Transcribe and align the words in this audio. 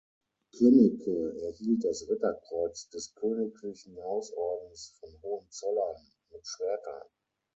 Könnecke 0.57 1.37
erhielt 1.43 1.83
das 1.85 2.09
Ritterkreuz 2.09 2.89
des 2.89 3.13
Königlichen 3.13 4.01
Hausordens 4.03 4.97
von 4.99 5.09
Hohenzollern 5.21 5.97
mit 6.31 6.41
Schwertern. 6.47 7.03